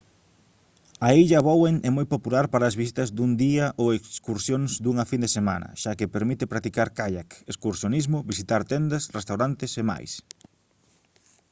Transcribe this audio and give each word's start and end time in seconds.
a 1.07 1.09
illa 1.23 1.39
bowen 1.47 1.75
é 1.87 1.89
moi 1.97 2.07
popular 2.15 2.45
para 2.53 2.65
as 2.69 2.77
visitas 2.81 3.09
dun 3.17 3.31
día 3.45 3.65
ou 3.81 3.87
excursións 3.89 4.71
dunha 4.83 5.05
fin 5.11 5.21
de 5.25 5.33
semana 5.37 5.67
xa 5.81 5.91
que 5.99 6.13
permite 6.15 6.51
practicar 6.53 6.87
caiac 6.97 7.29
excursionismo 7.51 8.17
visitar 8.31 8.61
tendas 8.71 9.03
restaurantes 9.17 9.71
e 9.81 9.83
máis 9.91 10.11